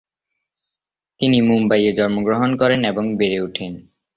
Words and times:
তিনি 1.21 1.37
মুম্বাইয়ে 1.41 1.91
জন্মগ্রহণ 1.93 2.49
করেন 2.55 2.81
এবং 2.85 3.03
বেড়ে 3.15 3.39
ওঠেন। 3.39 3.73